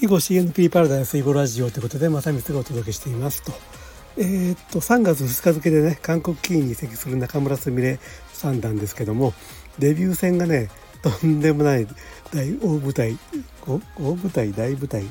[0.00, 3.50] 囲碁 CNP パラダイス囲碁ラジオということで正光がお届けしていますと。
[4.16, 7.98] えー、っと3月2日付でね韓国棋院に移籍する中村すみれ
[8.32, 9.34] 三段ですけども
[9.80, 10.70] デビュー戦がね
[11.02, 11.88] とんでもない
[12.32, 13.18] 大大舞台
[13.66, 13.80] 大
[14.14, 15.04] 舞台大舞台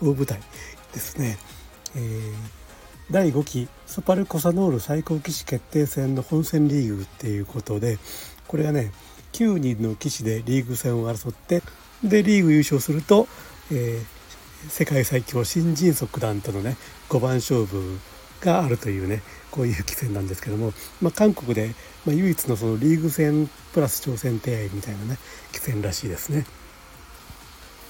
[0.00, 0.38] 大舞台
[0.92, 1.36] ですね。
[1.96, 2.32] えー、
[3.10, 7.98] 第5期スパルコサノール最高棋士決定戦の本戦リーグっていうことで
[8.46, 8.92] これがね
[9.32, 11.64] 9人の棋士でリーグ戦を争って
[12.04, 13.26] でリーグ優勝すると、
[13.72, 14.19] えー
[14.68, 16.76] 世界最強新人足団とのね
[17.08, 17.98] 5番勝負
[18.40, 21.74] があるというねこういう棋戦なんですけども、まあ、韓国で、
[22.06, 25.18] ま唯一のそのリーグ戦プラス挑戦手合みたいなね
[25.52, 26.46] 棋戦らしいですね。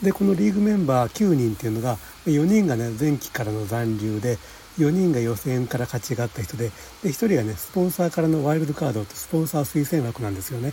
[0.03, 4.39] でこのリーグメンバー9人っていうのが4人がね前期からの残留で
[4.79, 6.71] 4人が予選から勝ちがあった人で
[7.03, 10.73] で1人がねスポンサーからのワイルドカードとスポンサー推薦枠なんですよね。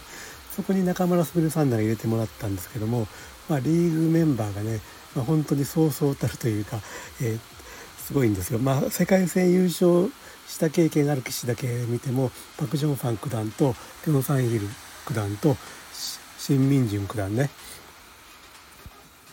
[0.57, 3.07] そこに中村すさんなが入れてもらったんですけども、
[3.49, 4.79] まあ、リーグメンバーがね
[5.17, 6.79] まあ、本当にそうそうたるというか、
[7.21, 7.39] えー、
[7.97, 8.59] すごいんですよ。
[8.59, 10.11] まあ、世界戦優勝
[10.47, 13.73] した経験がある棋士だけ見てもパク・ジョンファン九段と
[14.05, 14.61] ピョン・サン・イル
[15.07, 15.57] 九段と
[16.37, 17.49] シン・ミンジュン九段ね、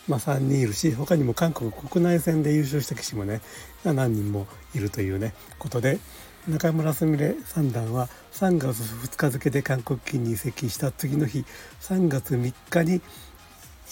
[0.07, 3.41] まあ、3人いるし他にも韓国国内戦で優勝した棋士もね
[3.83, 5.99] 何人もいるというねことで
[6.47, 11.45] 中村すみれ三段は3月2日付で韓国棋に移籍した次の日
[11.81, 13.01] 3月3日に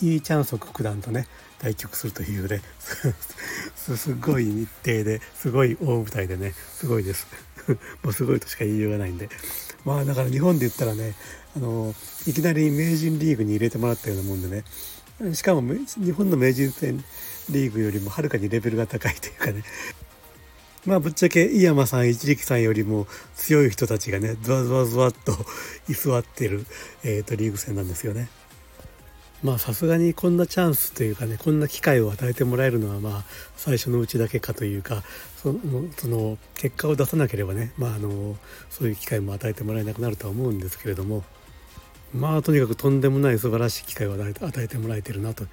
[0.02, 1.28] イー・チャンソク九段とね
[1.60, 2.62] 対局するというね
[3.98, 7.28] すごい日程ですごい大舞台でねすごいです。
[8.04, 9.30] もうすごいとしか言いようがないんで。
[9.86, 11.14] まあだから日本で言ったらね
[11.56, 11.94] あの
[12.26, 14.64] いきなり名人リーグに入れてもらったようなもんで
[15.20, 17.04] ねしかも日本の名人戦
[17.50, 19.64] リーグよりもはるかにレベルが高いというかね。
[20.86, 25.34] まあぶっちゃけ井山さん一力さんよりも強い人たちがねズワズワズワっと
[25.90, 26.66] 居座ってる、
[27.04, 28.30] えーとリーグ戦なんですよね。
[29.44, 33.24] まあさすがにこんなチャンスというかねこんな機会を与えてもらえるのはまあ
[33.58, 35.04] 最初のうちだけかというか
[35.36, 35.60] その
[35.98, 38.38] その結果を出さなければね、まあ、あの
[38.70, 41.24] そういう機会も与えてもらえなくなるとは思うんですけれども
[42.14, 45.46] まあとにかくとんでもない素晴らしい機会を与えてもらえてるなと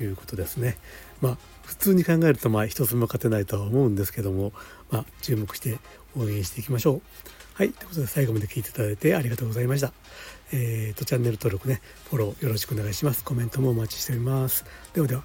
[0.00, 0.76] いうことですね。
[1.20, 4.52] まあ普通に考えるとまあ一つも勝てないとは思うんですけども、
[4.90, 5.78] まあ、注目して
[6.16, 7.02] 応援していきましょう。
[7.56, 7.70] はい。
[7.70, 9.90] ということで最後まで聞いていただいてありがとうございました。
[10.52, 11.80] えーと、チャンネル登録ね、
[12.10, 13.24] フォローよろしくお願いします。
[13.24, 14.66] コメントもお待ちしております。
[14.92, 15.24] ではでは。